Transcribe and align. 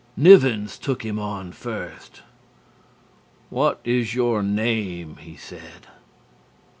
Nivens 0.17 0.79
took 0.79 1.05
him 1.05 1.19
on 1.19 1.51
first. 1.51 2.23
"What 3.51 3.79
is 3.83 4.15
your 4.15 4.41
name?" 4.41 5.17
he 5.17 5.35
said. 5.37 5.89